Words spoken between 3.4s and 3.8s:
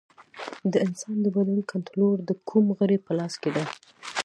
کې دی